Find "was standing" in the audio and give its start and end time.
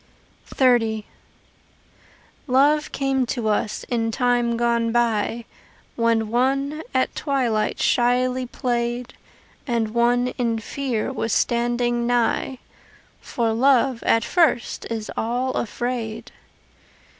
11.13-12.07